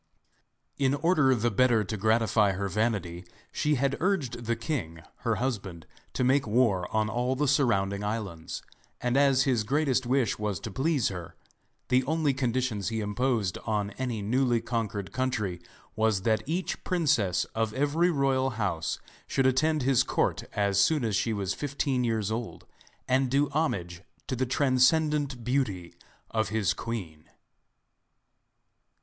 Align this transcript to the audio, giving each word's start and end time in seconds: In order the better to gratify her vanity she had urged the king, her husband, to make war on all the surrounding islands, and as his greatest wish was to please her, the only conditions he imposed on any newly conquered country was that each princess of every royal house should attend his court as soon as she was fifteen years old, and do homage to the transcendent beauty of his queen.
In 0.79 0.95
order 0.95 1.35
the 1.35 1.51
better 1.51 1.83
to 1.83 1.95
gratify 1.95 2.53
her 2.53 2.67
vanity 2.67 3.23
she 3.51 3.75
had 3.75 3.97
urged 3.99 4.45
the 4.45 4.55
king, 4.55 5.01
her 5.17 5.35
husband, 5.35 5.85
to 6.13 6.23
make 6.23 6.47
war 6.47 6.91
on 6.91 7.07
all 7.07 7.35
the 7.35 7.47
surrounding 7.47 8.03
islands, 8.03 8.63
and 8.99 9.15
as 9.15 9.43
his 9.43 9.63
greatest 9.63 10.07
wish 10.07 10.39
was 10.39 10.59
to 10.61 10.71
please 10.71 11.09
her, 11.09 11.35
the 11.89 12.03
only 12.05 12.33
conditions 12.33 12.89
he 12.89 12.99
imposed 12.99 13.59
on 13.63 13.91
any 13.91 14.23
newly 14.23 14.59
conquered 14.59 15.11
country 15.13 15.61
was 15.95 16.23
that 16.23 16.41
each 16.47 16.83
princess 16.83 17.45
of 17.53 17.71
every 17.75 18.09
royal 18.09 18.49
house 18.57 18.97
should 19.27 19.45
attend 19.45 19.83
his 19.83 20.01
court 20.01 20.45
as 20.53 20.81
soon 20.81 21.03
as 21.05 21.15
she 21.15 21.31
was 21.31 21.53
fifteen 21.53 22.03
years 22.03 22.31
old, 22.31 22.65
and 23.07 23.29
do 23.29 23.49
homage 23.49 24.01
to 24.25 24.35
the 24.35 24.47
transcendent 24.47 25.43
beauty 25.43 25.93
of 26.31 26.49
his 26.49 26.73
queen. 26.73 27.29